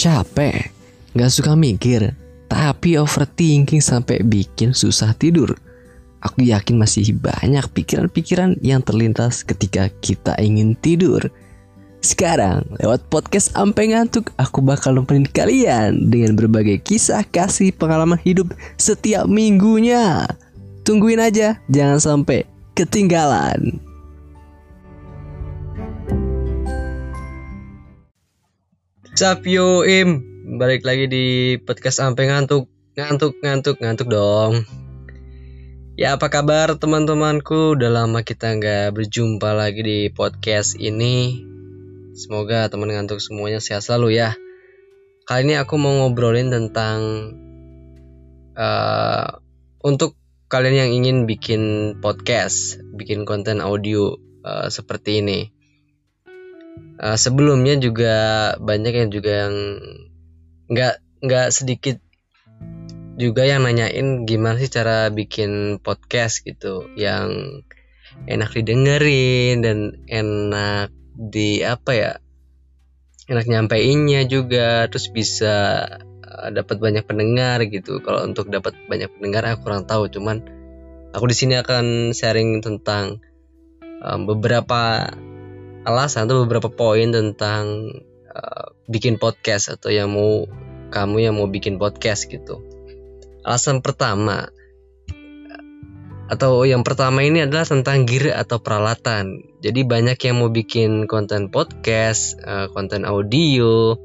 Capek, 0.00 0.72
gak 1.12 1.28
suka 1.28 1.52
mikir, 1.52 2.16
tapi 2.48 2.96
overthinking 2.96 3.84
sampai 3.84 4.24
bikin 4.24 4.72
susah 4.72 5.12
tidur. 5.12 5.52
Aku 6.24 6.40
yakin 6.40 6.80
masih 6.80 7.12
banyak 7.20 7.68
pikiran-pikiran 7.76 8.56
yang 8.64 8.80
terlintas 8.80 9.44
ketika 9.44 9.92
kita 10.00 10.40
ingin 10.40 10.72
tidur. 10.80 11.28
Sekarang, 12.00 12.64
lewat 12.80 13.12
podcast 13.12 13.52
Ampe 13.52 13.92
Ngantuk, 13.92 14.32
aku 14.40 14.64
bakal 14.64 14.96
nemenin 14.96 15.28
kalian 15.28 16.08
dengan 16.08 16.32
berbagai 16.32 16.80
kisah 16.80 17.20
kasih 17.28 17.68
pengalaman 17.76 18.16
hidup 18.24 18.56
setiap 18.80 19.28
minggunya. 19.28 20.24
Tungguin 20.80 21.20
aja, 21.20 21.60
jangan 21.68 22.00
sampai 22.00 22.48
ketinggalan. 22.72 23.89
Capio 29.20 29.84
Im, 29.84 30.24
balik 30.56 30.80
lagi 30.80 31.04
di 31.04 31.26
podcast 31.60 32.00
sampai 32.00 32.32
ngantuk, 32.32 32.72
ngantuk, 32.96 33.36
ngantuk, 33.44 33.76
ngantuk 33.76 34.08
dong. 34.08 34.64
Ya 35.92 36.16
apa 36.16 36.32
kabar 36.32 36.80
teman-temanku? 36.80 37.76
Udah 37.76 37.92
lama 37.92 38.24
kita 38.24 38.56
nggak 38.56 38.96
berjumpa 38.96 39.52
lagi 39.52 39.84
di 39.84 39.98
podcast 40.08 40.80
ini. 40.80 41.36
Semoga 42.16 42.72
teman 42.72 42.96
ngantuk 42.96 43.20
semuanya 43.20 43.60
sehat 43.60 43.84
selalu 43.84 44.16
ya. 44.16 44.32
Kali 45.28 45.52
ini 45.52 45.60
aku 45.60 45.76
mau 45.76 46.00
ngobrolin 46.00 46.48
tentang 46.48 47.00
uh, 48.56 49.36
untuk 49.84 50.16
kalian 50.48 50.88
yang 50.88 50.90
ingin 50.96 51.16
bikin 51.28 51.62
podcast, 52.00 52.80
bikin 52.96 53.28
konten 53.28 53.60
audio 53.60 54.16
uh, 54.48 54.72
seperti 54.72 55.20
ini 55.20 55.59
uh, 57.00 57.18
sebelumnya 57.18 57.78
juga 57.80 58.14
banyak 58.60 58.94
yang 58.94 59.10
juga 59.10 59.32
yang 59.46 59.54
nggak 60.70 60.94
nggak 61.20 61.48
sedikit 61.50 61.96
juga 63.20 63.44
yang 63.44 63.68
nanyain 63.68 64.24
gimana 64.24 64.56
sih 64.56 64.72
cara 64.72 65.12
bikin 65.12 65.82
podcast 65.84 66.40
gitu 66.40 66.88
yang 66.96 67.60
enak 68.24 68.50
didengerin 68.56 69.60
dan 69.60 69.78
enak 70.08 70.88
di 71.20 71.60
apa 71.60 71.90
ya 71.92 72.12
enak 73.30 73.46
nyampeinnya 73.46 74.26
juga 74.26 74.88
terus 74.90 75.12
bisa 75.12 75.86
uh, 76.26 76.48
dapat 76.50 76.82
banyak 76.82 77.06
pendengar 77.06 77.62
gitu. 77.70 78.02
Kalau 78.02 78.26
untuk 78.26 78.50
dapat 78.50 78.74
banyak 78.90 79.06
pendengar 79.14 79.46
aku 79.46 79.70
kurang 79.70 79.86
tahu 79.86 80.10
cuman 80.10 80.42
aku 81.14 81.24
di 81.30 81.36
sini 81.38 81.54
akan 81.60 82.10
sharing 82.10 82.58
tentang 82.58 83.22
um, 84.02 84.26
beberapa 84.26 85.12
alasan 85.84 86.28
atau 86.28 86.44
beberapa 86.44 86.68
poin 86.68 87.08
tentang 87.08 87.94
uh, 88.30 88.66
bikin 88.90 89.16
podcast 89.16 89.72
atau 89.72 89.88
yang 89.88 90.12
mau 90.12 90.44
kamu 90.90 91.16
yang 91.30 91.34
mau 91.38 91.46
bikin 91.46 91.78
podcast 91.78 92.26
gitu. 92.28 92.60
Alasan 93.46 93.80
pertama 93.80 94.50
atau 96.30 96.62
yang 96.62 96.86
pertama 96.86 97.26
ini 97.26 97.42
adalah 97.42 97.66
tentang 97.66 98.06
gear 98.06 98.30
atau 98.38 98.62
peralatan. 98.62 99.42
Jadi 99.58 99.82
banyak 99.82 100.14
yang 100.14 100.36
mau 100.38 100.46
bikin 100.46 101.10
konten 101.10 101.50
podcast, 101.50 102.38
uh, 102.46 102.70
konten 102.70 103.02
audio 103.02 103.98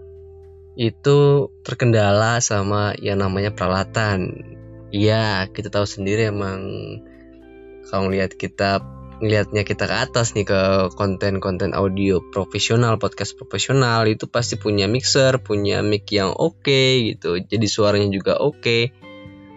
itu 0.75 1.47
terkendala 1.61 2.41
sama 2.41 2.97
yang 2.97 3.21
namanya 3.21 3.53
peralatan. 3.53 4.41
Iya, 4.89 5.47
kita 5.53 5.69
tahu 5.69 5.85
sendiri 5.85 6.33
emang 6.33 6.65
kalau 7.85 8.09
lihat 8.09 8.33
kita 8.33 8.81
ngelihatnya 9.23 9.63
kita 9.63 9.87
ke 9.87 9.95
atas 9.95 10.35
nih 10.35 10.43
ke 10.43 10.91
konten-konten 10.99 11.71
audio 11.71 12.19
profesional, 12.19 12.99
podcast 12.99 13.39
profesional 13.39 14.03
itu 14.11 14.27
pasti 14.27 14.59
punya 14.59 14.91
mixer, 14.91 15.39
punya 15.39 15.79
mic 15.79 16.11
yang 16.11 16.35
oke 16.35 16.59
okay, 16.59 17.15
gitu. 17.15 17.39
Jadi 17.39 17.67
suaranya 17.67 18.11
juga 18.11 18.39
oke. 18.39 18.59
Okay. 18.59 18.81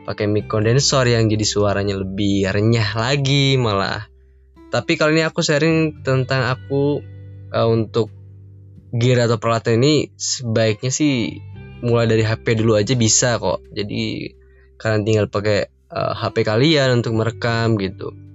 Pakai 0.07 0.31
mic 0.31 0.47
kondensor 0.49 1.05
yang 1.11 1.27
jadi 1.27 1.43
suaranya 1.45 1.99
lebih 1.99 2.49
renyah 2.49 2.91
lagi 2.97 3.59
malah. 3.59 4.07
Tapi 4.71 4.95
kali 4.95 5.21
ini 5.21 5.23
aku 5.27 5.43
sharing 5.43 6.05
tentang 6.07 6.49
aku 6.49 7.03
uh, 7.53 7.69
untuk 7.69 8.15
gear 8.95 9.21
atau 9.27 9.37
peralatan 9.37 9.85
ini 9.85 10.09
sebaiknya 10.17 10.89
sih 10.89 11.45
mulai 11.85 12.09
dari 12.09 12.25
HP 12.25 12.57
dulu 12.57 12.79
aja 12.79 12.95
bisa 12.97 13.37
kok. 13.37 13.67
Jadi 13.75 14.33
kalian 14.81 15.03
tinggal 15.05 15.27
pakai 15.29 15.69
uh, 15.93 16.15
HP 16.15 16.47
kalian 16.47 17.03
untuk 17.03 17.19
merekam 17.19 17.77
gitu 17.77 18.28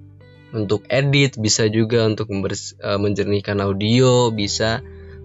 untuk 0.54 0.86
edit, 0.86 1.36
bisa 1.36 1.66
juga 1.66 2.06
untuk 2.06 2.30
uh, 2.30 2.98
menjernihkan 3.02 3.58
audio, 3.58 4.30
bisa 4.30 4.80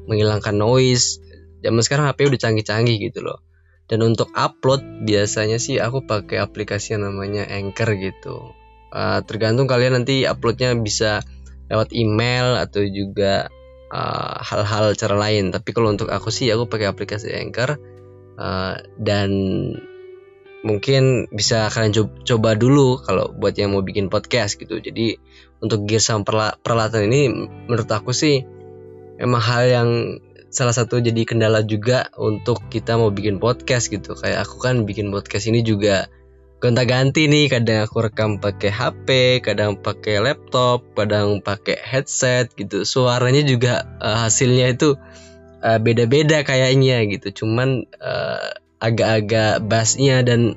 menghilangkan 0.10 0.58
noise. 0.58 1.22
Zaman 1.62 1.86
sekarang 1.86 2.10
HP 2.10 2.34
udah 2.34 2.40
canggih-canggih 2.42 2.98
gitu 2.98 3.22
loh. 3.22 3.46
Dan 3.90 4.06
untuk 4.06 4.30
upload 4.34 5.06
biasanya 5.06 5.58
sih 5.62 5.78
aku 5.78 6.06
pakai 6.06 6.42
aplikasi 6.42 6.98
yang 6.98 7.10
namanya 7.10 7.46
Anchor 7.46 7.94
gitu. 7.98 8.54
Uh, 8.90 9.22
tergantung 9.26 9.70
kalian 9.70 10.02
nanti 10.02 10.26
uploadnya 10.26 10.74
bisa 10.78 11.22
lewat 11.70 11.94
email 11.94 12.58
atau 12.58 12.82
juga 12.82 13.46
eh, 13.94 14.36
hal-hal 14.42 14.94
uh, 14.94 14.98
cara 14.98 15.14
lain. 15.14 15.54
Tapi 15.54 15.70
kalau 15.70 15.94
untuk 15.94 16.10
aku 16.10 16.34
sih 16.34 16.50
aku 16.50 16.66
pakai 16.66 16.90
aplikasi 16.90 17.30
Anchor 17.34 17.78
uh, 18.42 18.74
dan 18.98 19.30
mungkin 20.60 21.32
bisa 21.32 21.72
kalian 21.72 21.96
coba 22.28 22.56
dulu 22.60 23.00
kalau 23.00 23.32
buat 23.32 23.56
yang 23.56 23.72
mau 23.72 23.84
bikin 23.84 24.12
podcast 24.12 24.60
gitu. 24.60 24.80
Jadi 24.84 25.16
untuk 25.64 25.88
gear 25.88 26.04
sama 26.04 26.28
peralatan 26.60 27.08
ini 27.08 27.32
menurut 27.68 27.88
aku 27.88 28.12
sih 28.12 28.44
emang 29.20 29.44
hal 29.44 29.64
yang 29.68 29.90
salah 30.50 30.74
satu 30.74 30.98
jadi 31.00 31.24
kendala 31.24 31.62
juga 31.62 32.10
untuk 32.18 32.68
kita 32.68 33.00
mau 33.00 33.14
bikin 33.14 33.40
podcast 33.40 33.88
gitu. 33.88 34.18
Kayak 34.20 34.50
aku 34.50 34.60
kan 34.60 34.84
bikin 34.84 35.14
podcast 35.16 35.48
ini 35.48 35.64
juga 35.64 36.12
gonta-ganti 36.60 37.32
nih. 37.32 37.48
Kadang 37.48 37.88
aku 37.88 38.04
rekam 38.04 38.44
pakai 38.44 38.72
HP 38.72 39.08
kadang 39.40 39.80
pakai 39.80 40.20
laptop 40.20 40.84
kadang 40.92 41.40
pakai 41.40 41.80
headset 41.80 42.52
gitu. 42.60 42.84
Suaranya 42.84 43.48
juga 43.48 43.88
uh, 44.04 44.28
hasilnya 44.28 44.76
itu 44.76 45.00
uh, 45.64 45.80
beda-beda 45.80 46.44
kayaknya 46.44 47.08
gitu. 47.08 47.44
Cuman 47.46 47.88
uh, 48.04 48.60
agak-agak 48.80 49.64
bassnya 49.68 50.24
dan 50.24 50.56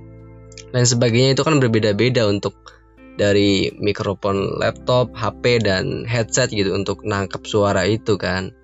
lain 0.72 0.88
sebagainya 0.88 1.36
itu 1.36 1.42
kan 1.44 1.60
berbeda-beda 1.60 2.24
untuk 2.30 2.56
dari 3.18 3.68
mikrofon 3.76 4.56
laptop, 4.56 5.12
HP 5.12 5.60
dan 5.60 6.08
headset 6.08 6.48
gitu 6.48 6.72
untuk 6.72 7.04
nangkap 7.04 7.44
suara 7.44 7.84
itu 7.84 8.16
kan. 8.16 8.56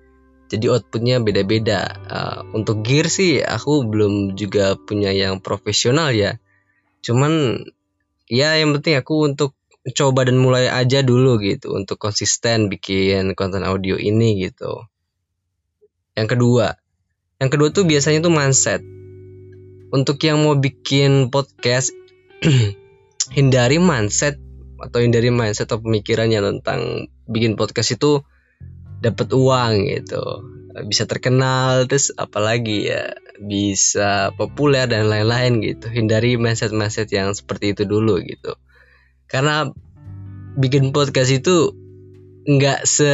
Jadi 0.49 0.65
outputnya 0.65 1.21
beda-beda. 1.21 1.85
Uh, 2.09 2.39
untuk 2.57 2.81
gear 2.81 3.05
sih 3.05 3.45
aku 3.45 3.85
belum 3.85 4.33
juga 4.33 4.73
punya 4.73 5.13
yang 5.13 5.37
profesional 5.37 6.09
ya. 6.09 6.41
Cuman 7.05 7.61
ya 8.25 8.57
yang 8.57 8.73
penting 8.73 8.97
aku 8.97 9.29
untuk 9.29 9.53
coba 9.93 10.25
dan 10.25 10.41
mulai 10.41 10.65
aja 10.65 11.05
dulu 11.05 11.37
gitu 11.37 11.77
untuk 11.77 12.01
konsisten 12.01 12.73
bikin 12.73 13.37
konten 13.37 13.61
audio 13.61 14.01
ini 14.01 14.41
gitu. 14.41 14.89
Yang 16.17 16.35
kedua, 16.35 16.73
yang 17.37 17.49
kedua 17.53 17.69
tuh 17.69 17.85
biasanya 17.85 18.25
tuh 18.25 18.33
mindset 18.33 18.81
untuk 19.89 20.21
yang 20.21 20.45
mau 20.45 20.53
bikin 20.57 21.33
podcast 21.33 21.93
hindari 23.37 23.81
mindset 23.81 24.37
atau 24.79 25.03
hindari 25.03 25.29
mindset 25.33 25.69
atau 25.69 25.83
pemikirannya 25.83 26.39
tentang 26.39 27.11
bikin 27.27 27.59
podcast 27.59 27.97
itu 27.97 28.23
dapat 29.03 29.27
uang 29.31 29.73
gitu. 29.89 30.23
Bisa 30.87 31.09
terkenal 31.09 31.89
terus 31.89 32.13
apalagi 32.15 32.87
ya 32.93 33.17
bisa 33.39 34.31
populer 34.35 34.85
dan 34.85 35.07
lain-lain 35.07 35.59
gitu. 35.63 35.91
Hindari 35.91 36.35
mindset-mindset 36.39 37.09
yang 37.11 37.33
seperti 37.33 37.75
itu 37.75 37.83
dulu 37.87 38.21
gitu. 38.23 38.55
Karena 39.25 39.67
bikin 40.59 40.91
podcast 40.91 41.31
itu 41.33 41.73
nggak 42.49 42.87
se 42.87 43.13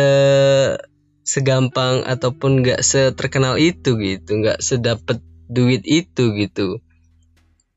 segampang 1.25 2.05
ataupun 2.05 2.61
nggak 2.61 2.85
seterkenal 2.85 3.57
itu 3.57 3.97
gitu. 3.97 4.41
Nggak 4.41 4.61
sedapat 4.61 5.17
duit 5.49 5.85
itu 5.85 6.33
gitu. 6.35 6.81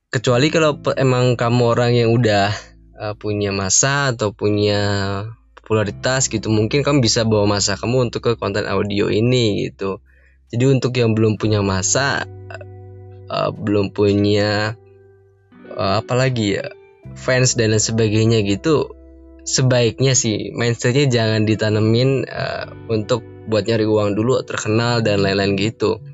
Kecuali 0.08 0.48
kalau 0.48 0.80
emang 0.96 1.36
kamu 1.36 1.62
orang 1.68 1.92
yang 1.92 2.10
udah 2.12 2.52
uh, 2.96 3.14
punya 3.14 3.52
masa 3.52 4.16
atau 4.16 4.32
punya 4.32 4.80
popularitas 5.52 6.32
gitu 6.32 6.48
mungkin 6.48 6.80
kamu 6.80 7.04
bisa 7.04 7.28
bawa 7.28 7.44
masa 7.44 7.76
kamu 7.76 8.08
untuk 8.08 8.24
ke 8.24 8.32
konten 8.40 8.64
audio 8.64 9.12
ini 9.12 9.68
gitu. 9.68 10.00
Jadi 10.48 10.64
untuk 10.64 10.96
yang 10.96 11.12
belum 11.12 11.36
punya 11.36 11.60
masa 11.60 12.24
uh, 13.28 13.50
belum 13.52 13.92
punya 13.92 14.80
uh, 15.76 16.00
apa 16.00 16.14
lagi 16.16 16.56
ya 16.56 16.72
fans 17.14 17.56
dan 17.56 17.72
lain 17.72 17.80
sebagainya 17.80 18.44
gitu 18.44 18.92
sebaiknya 19.48 20.12
sih 20.12 20.52
mindsetnya 20.52 21.08
jangan 21.08 21.48
ditanemin 21.48 22.28
uh, 22.28 22.68
untuk 22.92 23.24
buat 23.48 23.64
nyari 23.64 23.88
uang 23.88 24.12
dulu 24.12 24.44
terkenal 24.44 25.00
dan 25.00 25.24
lain-lain 25.24 25.56
gitu 25.56 26.04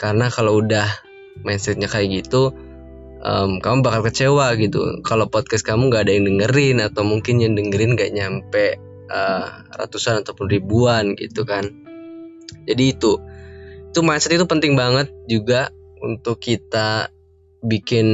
karena 0.00 0.32
kalau 0.32 0.64
udah 0.64 0.88
mindsetnya 1.44 1.92
kayak 1.92 2.24
gitu 2.24 2.56
um, 3.20 3.60
kamu 3.60 3.84
bakal 3.84 4.08
kecewa 4.08 4.56
gitu. 4.56 5.04
Kalau 5.04 5.28
podcast 5.28 5.64
kamu 5.64 5.92
nggak 5.92 6.08
ada 6.08 6.12
yang 6.16 6.24
dengerin 6.26 6.78
atau 6.80 7.02
mungkin 7.04 7.44
yang 7.44 7.52
dengerin 7.54 7.94
gak 7.96 8.12
nyampe 8.16 8.80
uh, 9.12 9.46
ratusan 9.76 10.24
ataupun 10.24 10.48
ribuan 10.48 11.14
gitu 11.16 11.44
kan. 11.44 11.68
Jadi 12.64 12.96
itu 12.96 13.20
itu 13.90 14.00
mindset 14.06 14.38
itu 14.38 14.46
penting 14.46 14.78
banget 14.78 15.10
juga 15.26 15.74
untuk 16.00 16.40
kita 16.40 17.10
bikin 17.60 18.08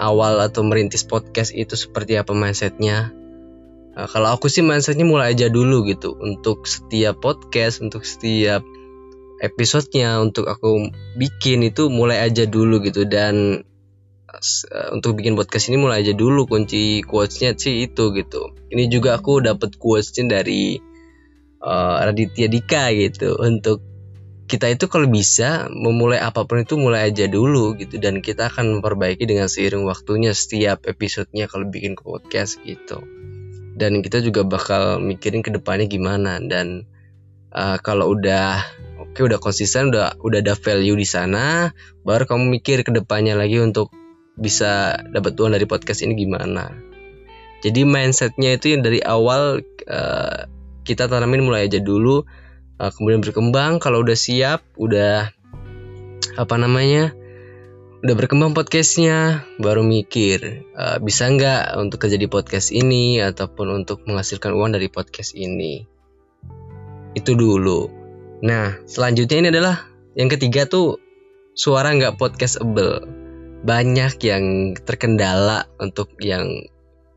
awal 0.00 0.40
atau 0.40 0.64
merintis 0.64 1.04
podcast 1.04 1.52
itu 1.52 1.76
seperti 1.76 2.16
apa 2.16 2.32
mindsetnya. 2.32 3.12
Nah, 3.96 4.08
kalau 4.08 4.36
aku 4.36 4.48
sih 4.48 4.64
mindsetnya 4.64 5.04
mulai 5.04 5.36
aja 5.36 5.52
dulu 5.52 5.84
gitu. 5.88 6.16
Untuk 6.16 6.64
setiap 6.64 7.20
podcast 7.20 7.84
untuk 7.84 8.04
setiap 8.08 8.64
episodenya 9.40 10.16
untuk 10.20 10.48
aku 10.48 10.88
bikin 11.16 11.64
itu 11.66 11.92
mulai 11.92 12.24
aja 12.24 12.48
dulu 12.48 12.80
gitu. 12.84 13.04
Dan 13.04 13.64
uh, 14.30 14.88
untuk 14.92 15.20
bikin 15.20 15.36
podcast 15.36 15.68
ini 15.68 15.80
mulai 15.80 16.04
aja 16.04 16.12
dulu. 16.16 16.48
Kunci 16.48 17.04
quotesnya 17.04 17.56
sih 17.56 17.88
itu 17.88 18.12
gitu. 18.16 18.52
Ini 18.72 18.88
juga 18.88 19.16
aku 19.20 19.44
dapat 19.44 19.76
quotesnya 19.76 20.40
dari 20.40 20.80
uh, 21.60 21.96
Raditya 22.04 22.48
Dika 22.48 22.92
gitu. 22.96 23.36
Untuk 23.40 23.84
kita 24.46 24.70
itu 24.70 24.86
kalau 24.86 25.10
bisa 25.10 25.66
memulai 25.74 26.22
apa 26.22 26.46
pun 26.46 26.62
itu 26.62 26.78
mulai 26.78 27.10
aja 27.10 27.26
dulu 27.26 27.76
gitu. 27.76 27.98
Dan 28.00 28.24
kita 28.24 28.48
akan 28.48 28.80
memperbaiki 28.80 29.26
dengan 29.26 29.50
seiring 29.50 29.84
waktunya 29.84 30.32
setiap 30.32 30.86
episodenya 30.86 31.50
kalau 31.50 31.68
bikin 31.68 31.98
podcast 31.98 32.62
gitu. 32.64 33.02
Dan 33.76 34.00
kita 34.00 34.24
juga 34.24 34.40
bakal 34.48 35.04
mikirin 35.04 35.44
ke 35.44 35.52
depannya 35.52 35.84
gimana. 35.84 36.40
Dan 36.40 36.88
uh, 37.52 37.76
kalau 37.82 38.16
udah 38.16 38.64
oke 39.16 39.32
udah 39.32 39.40
konsisten 39.40 39.88
udah 39.88 40.20
udah 40.20 40.44
ada 40.44 40.52
value 40.52 40.92
di 40.92 41.08
sana. 41.08 41.72
Baru 42.04 42.28
kamu 42.28 42.60
mikir 42.60 42.84
ke 42.84 42.92
depannya 42.92 43.32
lagi 43.32 43.56
untuk 43.64 43.88
bisa 44.36 45.00
dapat 45.08 45.32
uang 45.40 45.56
dari 45.56 45.64
podcast 45.64 46.04
ini 46.04 46.12
gimana. 46.12 46.68
Jadi 47.64 47.88
mindsetnya 47.88 48.60
itu 48.60 48.76
yang 48.76 48.84
dari 48.84 49.00
awal 49.00 49.64
uh, 49.88 50.44
kita 50.84 51.08
tanamin 51.08 51.48
mulai 51.48 51.64
aja 51.64 51.80
dulu 51.80 52.28
uh, 52.76 52.90
kemudian 52.92 53.24
berkembang. 53.24 53.80
Kalau 53.80 54.04
udah 54.04 54.12
siap 54.12 54.60
udah 54.76 55.32
apa 56.36 56.54
namanya 56.60 57.16
udah 58.04 58.12
berkembang 58.20 58.52
podcastnya 58.52 59.48
baru 59.56 59.80
mikir 59.80 60.68
uh, 60.76 61.00
bisa 61.00 61.24
nggak 61.32 61.80
untuk 61.80 62.04
kerja 62.04 62.20
di 62.20 62.28
podcast 62.28 62.68
ini 62.68 63.24
ataupun 63.24 63.80
untuk 63.80 64.04
menghasilkan 64.04 64.52
uang 64.52 64.76
dari 64.76 64.92
podcast 64.92 65.32
ini. 65.32 65.88
Itu 67.16 67.32
dulu 67.32 68.05
nah 68.44 68.76
selanjutnya 68.84 69.46
ini 69.46 69.48
adalah 69.52 69.86
yang 70.16 70.32
ketiga 70.32 70.64
tuh 70.64 71.00
suara 71.56 71.92
nggak 71.96 72.20
podcastable. 72.20 73.04
Banyak 73.64 74.20
yang 74.22 74.76
terkendala 74.76 75.66
untuk 75.80 76.12
yang 76.20 76.68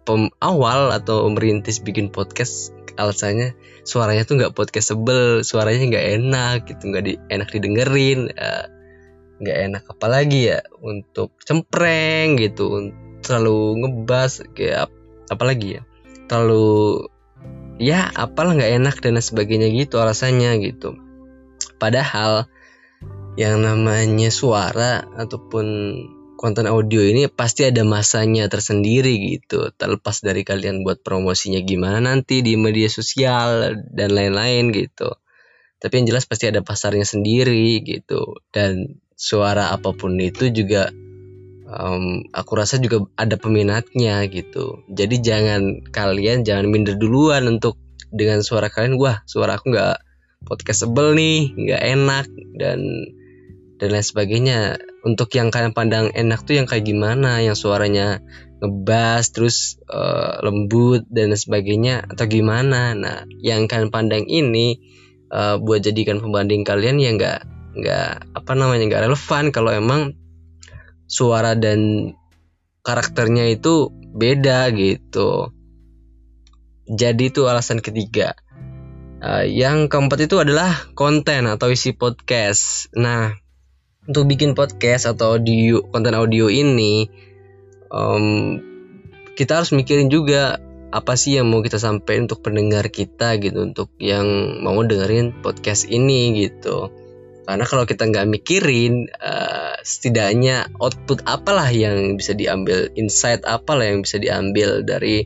pem 0.08 0.32
awal 0.40 0.96
atau 0.96 1.28
merintis 1.30 1.84
bikin 1.84 2.10
podcast. 2.10 2.72
Alasannya 3.00 3.56
suaranya 3.88 4.28
tuh 4.28 4.36
nggak 4.40 4.56
podcastable 4.56 5.44
suaranya 5.48 5.88
nggak 5.88 6.08
enak 6.20 6.58
gitu 6.68 6.84
nggak 6.92 7.04
di, 7.08 7.14
enak 7.32 7.48
didengerin 7.52 8.32
eh, 8.36 8.66
nggak 9.44 9.58
uh, 9.60 9.64
enak. 9.72 9.84
Apalagi 9.92 10.56
ya 10.56 10.60
untuk 10.84 11.36
cempreng 11.44 12.40
gitu 12.40 12.92
terlalu 13.24 13.84
ngebas 13.84 14.44
kayak 14.56 14.92
apalagi 15.32 15.80
ya 15.80 15.82
terlalu 16.32 17.08
ya 17.80 18.12
apalah 18.16 18.56
nggak 18.56 18.74
enak 18.80 18.96
dan 19.04 19.20
sebagainya 19.20 19.72
gitu 19.72 20.00
alasannya 20.00 20.60
gitu 20.64 21.09
padahal 21.80 22.52
yang 23.40 23.64
namanya 23.64 24.28
suara 24.30 25.08
ataupun 25.16 25.68
konten 26.40 26.72
audio 26.72 27.04
ini 27.04 27.28
pasti 27.28 27.68
ada 27.68 27.84
masanya 27.84 28.48
tersendiri 28.48 29.40
gitu. 29.40 29.76
Terlepas 29.76 30.24
dari 30.24 30.48
kalian 30.48 30.88
buat 30.88 31.04
promosinya 31.04 31.60
gimana 31.60 32.00
nanti 32.00 32.40
di 32.40 32.56
media 32.56 32.88
sosial 32.88 33.76
dan 33.92 34.16
lain-lain 34.16 34.72
gitu. 34.72 35.20
Tapi 35.84 35.94
yang 36.00 36.16
jelas 36.16 36.24
pasti 36.24 36.48
ada 36.48 36.64
pasarnya 36.64 37.04
sendiri 37.04 37.84
gitu. 37.84 38.40
Dan 38.56 39.00
suara 39.20 39.76
apa 39.76 39.92
pun 39.92 40.16
itu 40.16 40.48
juga 40.48 40.88
um, 41.68 42.24
aku 42.32 42.52
rasa 42.56 42.80
juga 42.80 43.04
ada 43.20 43.36
peminatnya 43.36 44.24
gitu. 44.32 44.88
Jadi 44.88 45.20
jangan 45.20 45.92
kalian 45.92 46.48
jangan 46.48 46.72
minder 46.72 46.96
duluan 46.96 47.52
untuk 47.52 47.76
dengan 48.16 48.40
suara 48.48 48.72
kalian. 48.72 48.96
Wah 48.96 49.28
suara 49.28 49.60
aku 49.60 49.76
nggak 49.76 50.09
podcastable 50.44 51.16
nih 51.16 51.52
nggak 51.52 51.84
enak 51.84 52.26
dan 52.56 52.80
dan 53.80 53.90
lain 53.96 54.06
sebagainya. 54.06 54.60
Untuk 55.08 55.32
yang 55.32 55.48
kalian 55.52 55.72
pandang 55.72 56.12
enak 56.12 56.44
tuh 56.44 56.60
yang 56.60 56.68
kayak 56.68 56.84
gimana? 56.84 57.40
Yang 57.40 57.64
suaranya 57.64 58.20
ngebas 58.60 59.32
terus 59.32 59.80
uh, 59.88 60.44
lembut 60.44 61.08
dan 61.08 61.32
sebagainya 61.32 62.04
atau 62.12 62.28
gimana? 62.28 62.92
Nah 62.96 63.24
yang 63.40 63.72
kalian 63.72 63.92
pandang 63.92 64.28
ini 64.28 64.80
uh, 65.32 65.56
buat 65.60 65.80
jadikan 65.80 66.20
pembanding 66.20 66.68
kalian 66.68 67.00
ya 67.00 67.16
nggak 67.16 67.40
nggak 67.80 68.12
apa 68.36 68.52
namanya 68.56 68.84
nggak 68.92 69.04
relevan. 69.08 69.46
Kalau 69.56 69.72
emang 69.72 70.02
suara 71.08 71.56
dan 71.56 72.12
karakternya 72.84 73.48
itu 73.48 73.88
beda 74.12 74.68
gitu. 74.76 75.56
Jadi 76.90 77.32
itu 77.32 77.46
alasan 77.46 77.80
ketiga 77.80 78.34
uh, 79.24 79.46
yang 79.46 79.92
keempat 79.92 80.26
itu 80.26 80.40
adalah 80.40 80.90
konten 80.96 81.48
atau 81.48 81.72
isi 81.72 81.96
podcast. 81.96 82.92
Nah 82.96 83.36
untuk 84.10 84.26
bikin 84.26 84.58
podcast 84.58 85.06
atau 85.06 85.38
audio 85.38 85.86
konten 85.94 86.18
audio 86.18 86.50
ini 86.50 87.06
um, 87.94 88.58
kita 89.38 89.62
harus 89.62 89.72
mikirin 89.76 90.10
juga 90.10 90.58
apa 90.90 91.14
sih 91.14 91.38
yang 91.38 91.54
mau 91.54 91.62
kita 91.62 91.78
sampaikan 91.78 92.26
untuk 92.26 92.42
pendengar 92.42 92.90
kita 92.90 93.38
gitu 93.38 93.62
untuk 93.62 93.94
yang 94.02 94.58
mau 94.66 94.82
dengerin 94.82 95.46
podcast 95.46 95.86
ini 95.86 96.34
gitu. 96.50 96.90
Karena 97.46 97.66
kalau 97.66 97.86
kita 97.86 98.10
nggak 98.10 98.30
mikirin 98.30 99.10
uh, 99.10 99.78
setidaknya 99.82 100.70
output 100.78 101.26
apalah 101.26 101.70
yang 101.70 102.14
bisa 102.18 102.34
diambil 102.38 102.90
insight 102.94 103.42
apalah 103.46 103.90
yang 103.90 104.06
bisa 104.06 104.22
diambil 104.22 104.86
dari 104.86 105.26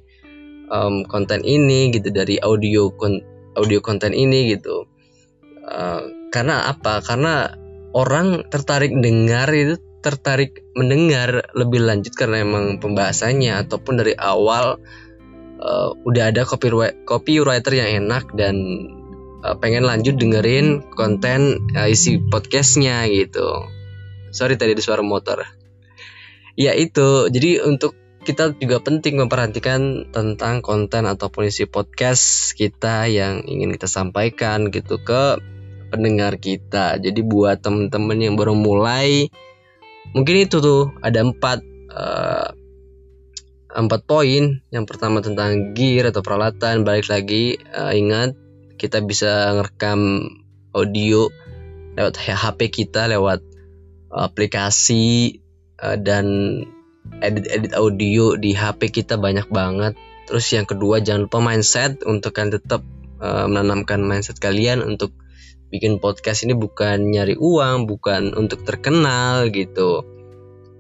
um, 0.71 1.03
konten 1.07 1.43
ini 1.43 1.91
gitu 1.91 2.11
dari 2.11 2.39
audio 2.39 2.91
kon 2.95 3.32
audio 3.57 3.79
konten 3.79 4.13
ini 4.13 4.53
gitu 4.53 4.85
uh, 5.67 6.01
karena 6.33 6.69
apa 6.69 7.01
karena 7.05 7.53
orang 7.93 8.49
tertarik 8.49 8.91
dengar 8.93 9.49
itu 9.53 9.77
tertarik 10.03 10.65
mendengar 10.75 11.47
lebih 11.55 11.79
lanjut 11.79 12.11
karena 12.17 12.43
emang 12.43 12.83
pembahasannya 12.83 13.55
ataupun 13.63 14.03
dari 14.03 14.11
awal 14.19 14.81
uh, 15.63 15.89
udah 16.03 16.33
ada 16.33 16.43
copyright 16.43 17.07
copywriter 17.07 17.71
yang 17.71 18.03
enak 18.03 18.27
dan 18.35 18.55
uh, 19.47 19.55
pengen 19.55 19.87
lanjut 19.87 20.19
dengerin 20.19 20.83
konten 20.91 21.63
uh, 21.75 21.87
isi 21.87 22.19
podcastnya 22.19 23.07
gitu. 23.07 23.47
Sorry 24.35 24.59
tadi 24.59 24.75
ada 24.75 24.83
suara 24.83 25.03
motor. 25.05 25.45
Ya 26.53 26.73
itu, 26.77 27.31
jadi 27.33 27.65
untuk 27.65 27.97
kita 28.23 28.55
juga 28.55 28.79
penting 28.79 29.19
memperhatikan 29.19 30.09
tentang 30.15 30.63
konten 30.63 31.03
ataupun 31.03 31.51
isi 31.51 31.67
podcast 31.67 32.55
kita 32.55 33.11
yang 33.11 33.43
ingin 33.43 33.75
kita 33.75 33.91
sampaikan 33.91 34.71
gitu 34.71 34.97
ke 35.03 35.37
pendengar 35.91 36.39
kita. 36.39 36.97
Jadi 36.97 37.21
buat 37.21 37.61
temen-temen 37.61 38.17
yang 38.17 38.35
baru 38.39 38.55
mulai, 38.55 39.29
mungkin 40.15 40.35
itu 40.47 40.63
tuh 40.63 40.95
ada 41.03 41.21
empat 41.21 41.59
uh, 41.91 42.49
empat 43.75 44.01
poin. 44.07 44.63
Yang 44.71 44.85
pertama 44.87 45.19
tentang 45.21 45.75
gear 45.77 46.09
atau 46.09 46.25
peralatan. 46.25 46.87
Balik 46.87 47.11
lagi 47.11 47.59
uh, 47.75 47.93
ingat 47.93 48.33
kita 48.79 49.05
bisa 49.05 49.53
ngerekam 49.59 50.31
audio 50.73 51.29
lewat 51.93 52.17
HP 52.17 52.73
kita, 52.73 53.05
lewat 53.05 53.45
aplikasi 54.09 55.37
uh, 55.77 55.97
dan 55.99 56.25
edit-edit 57.21 57.75
audio 57.77 58.39
di 58.39 58.55
HP 58.55 58.89
kita 58.89 59.19
banyak 59.19 59.51
banget. 59.51 59.93
Terus 60.25 60.47
yang 60.55 60.65
kedua 60.65 61.03
jangan 61.03 61.27
lupa 61.27 61.39
mindset 61.43 62.01
untuk 62.07 62.33
kalian 62.33 62.57
tetap 62.57 62.81
uh, 63.19 63.45
menanamkan 63.45 63.99
mindset 64.01 64.39
kalian 64.39 64.81
untuk 64.81 65.11
bikin 65.73 65.97
podcast 65.97 66.45
ini 66.45 66.53
bukan 66.53 67.09
nyari 67.09 67.33
uang, 67.33 67.89
bukan 67.89 68.37
untuk 68.37 68.61
terkenal 68.61 69.49
gitu. 69.49 70.05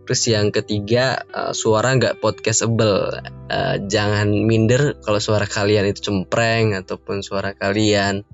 Terus 0.03 0.21
yang 0.27 0.51
ketiga 0.51 1.23
uh, 1.31 1.51
suara 1.55 1.95
nggak 1.95 2.19
podcastable. 2.19 3.23
Uh, 3.47 3.75
jangan 3.87 4.29
minder 4.29 4.99
kalau 4.99 5.17
suara 5.17 5.47
kalian 5.47 5.89
itu 5.89 6.11
cempreng 6.11 6.75
ataupun 6.75 7.23
suara 7.23 7.55
kalian 7.55 8.27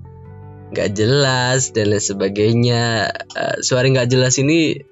nggak 0.70 0.90
jelas 0.94 1.70
dan 1.70 1.94
lain 1.94 2.02
sebagainya. 2.02 3.08
Uh, 3.34 3.56
suara 3.62 3.86
nggak 3.86 4.10
jelas 4.10 4.36
ini 4.42 4.82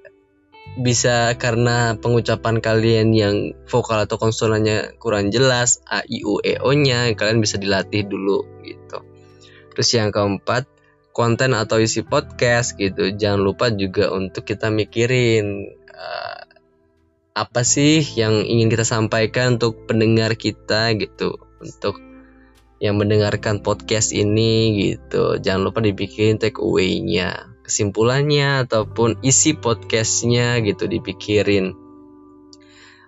bisa 0.79 1.35
karena 1.35 1.99
pengucapan 1.99 2.63
kalian 2.63 3.11
yang 3.11 3.35
vokal 3.67 4.07
atau 4.07 4.15
konsonannya 4.15 4.95
kurang 4.97 5.29
jelas, 5.29 5.83
a 5.83 6.01
i 6.07 6.23
u 6.23 6.39
e 6.39 6.55
o 6.57 6.71
nya 6.71 7.11
kalian 7.13 7.43
bisa 7.43 7.59
dilatih 7.59 8.07
dulu 8.07 8.47
gitu. 8.63 9.03
Terus 9.75 9.89
yang 9.93 10.09
keempat 10.15 10.65
konten 11.11 11.51
atau 11.51 11.83
isi 11.83 12.07
podcast 12.07 12.79
gitu. 12.79 13.11
Jangan 13.11 13.43
lupa 13.43 13.67
juga 13.69 14.09
untuk 14.15 14.47
kita 14.47 14.71
mikirin 14.71 15.67
uh, 15.91 16.41
apa 17.35 17.61
sih 17.67 17.99
yang 18.15 18.39
ingin 18.47 18.71
kita 18.71 18.87
sampaikan 18.87 19.59
untuk 19.59 19.83
pendengar 19.83 20.39
kita 20.39 20.95
gitu. 20.95 21.35
Untuk 21.59 21.99
yang 22.79 22.95
mendengarkan 22.95 23.59
podcast 23.59 24.15
ini 24.15 24.79
gitu. 24.79 25.37
Jangan 25.43 25.67
lupa 25.67 25.83
dibikin 25.83 26.39
take 26.39 26.63
away-nya 26.63 27.58
kesimpulannya 27.69 28.65
ataupun 28.65 29.21
isi 29.21 29.53
podcastnya 29.53 30.57
gitu 30.65 30.89
dipikirin. 30.89 31.77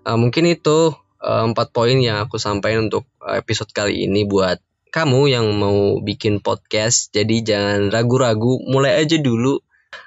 Uh, 0.05 0.17
mungkin 0.17 0.45
itu 0.45 0.93
uh, 1.17 1.43
empat 1.49 1.73
poin 1.73 1.97
yang 1.97 2.21
aku 2.21 2.37
sampaikan 2.37 2.87
untuk 2.93 3.09
episode 3.25 3.73
kali 3.73 4.05
ini 4.05 4.29
buat 4.29 4.61
kamu 4.93 5.33
yang 5.33 5.49
mau 5.57 5.97
bikin 5.97 6.45
podcast. 6.45 7.09
Jadi 7.09 7.41
jangan 7.41 7.89
ragu-ragu 7.89 8.61
mulai 8.69 9.01
aja 9.01 9.17
dulu. 9.17 9.57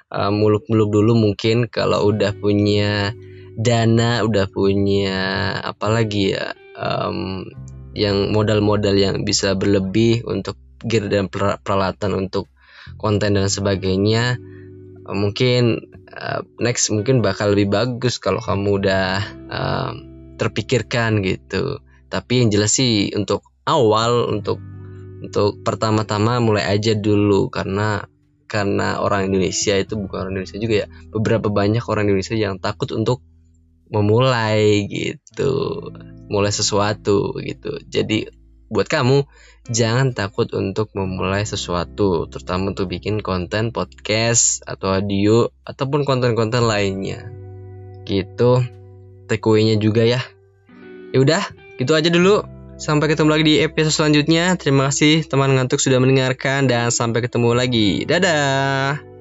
Uh, 0.09 0.31
muluk-muluk 0.31 0.89
dulu 0.89 1.13
mungkin 1.19 1.67
kalau 1.67 2.09
udah 2.09 2.31
punya 2.37 3.11
dana 3.55 4.21
udah 4.21 4.51
punya 4.51 5.17
apalagi 5.63 6.35
ya 6.35 6.53
um, 6.75 7.47
yang 7.95 8.35
modal-modal 8.35 8.91
yang 8.91 9.23
bisa 9.23 9.55
berlebih 9.55 10.27
untuk 10.27 10.59
gear 10.83 11.07
dan 11.07 11.31
peralatan 11.31 12.27
untuk 12.27 12.51
konten 12.97 13.37
dan 13.37 13.47
sebagainya 13.49 14.37
mungkin 15.05 15.93
uh, 16.09 16.41
next 16.57 16.89
mungkin 16.89 17.21
bakal 17.21 17.53
lebih 17.53 17.69
bagus 17.69 18.17
kalau 18.17 18.41
kamu 18.41 18.81
udah 18.81 19.07
uh, 19.49 19.91
terpikirkan 20.41 21.21
gitu. 21.21 21.79
Tapi 22.09 22.45
yang 22.45 22.49
jelas 22.49 22.77
sih 22.77 23.11
untuk 23.13 23.45
awal 23.65 24.29
untuk 24.29 24.57
untuk 25.21 25.61
pertama-tama 25.65 26.37
mulai 26.41 26.65
aja 26.69 26.93
dulu 26.93 27.49
karena 27.49 28.05
karena 28.45 29.01
orang 29.01 29.33
Indonesia 29.33 29.73
itu 29.73 29.97
bukan 29.97 30.17
orang 30.25 30.31
Indonesia 30.37 30.57
juga 30.61 30.75
ya 30.85 30.87
beberapa 31.09 31.49
banyak 31.49 31.81
orang 31.89 32.05
Indonesia 32.09 32.37
yang 32.37 32.61
takut 32.61 32.93
untuk 32.93 33.25
memulai 33.89 34.85
gitu 34.85 35.81
mulai 36.29 36.53
sesuatu 36.53 37.37
gitu. 37.41 37.81
Jadi 37.85 38.29
buat 38.69 38.89
kamu 38.89 39.25
jangan 39.69 40.13
takut 40.13 40.49
untuk 40.53 40.93
memulai 40.93 41.45
sesuatu, 41.45 42.29
terutama 42.29 42.73
untuk 42.73 42.89
bikin 42.89 43.21
konten 43.21 43.73
podcast 43.73 44.61
atau 44.65 44.93
audio 44.93 45.49
ataupun 45.65 46.05
konten-konten 46.05 46.65
lainnya. 46.65 47.25
Gitu. 48.05 48.61
Takeaway-nya 49.25 49.81
juga 49.81 50.05
ya. 50.05 50.21
Ya 51.13 51.17
udah, 51.17 51.43
gitu 51.81 51.97
aja 51.97 52.09
dulu. 52.13 52.45
Sampai 52.75 53.07
ketemu 53.07 53.29
lagi 53.31 53.45
di 53.47 53.55
episode 53.63 53.95
selanjutnya. 53.95 54.53
Terima 54.59 54.91
kasih 54.91 55.25
teman 55.25 55.55
ngantuk 55.55 55.79
sudah 55.79 55.97
mendengarkan 55.97 56.67
dan 56.67 56.91
sampai 56.91 57.23
ketemu 57.23 57.55
lagi. 57.55 58.03
Dadah. 58.03 59.14